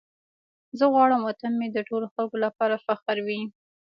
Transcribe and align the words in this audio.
زه 0.77 0.85
غواړم 0.93 1.21
وطن 1.23 1.51
مې 1.59 1.67
د 1.71 1.77
ټولو 1.87 2.05
خلکو 2.13 2.37
لپاره 2.45 2.83
فخر 2.85 3.17
وي. 3.27 3.41